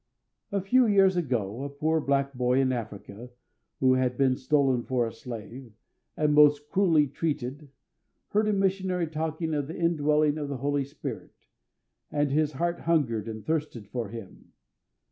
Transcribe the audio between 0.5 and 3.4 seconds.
A few years ago a poor black boy in Africa,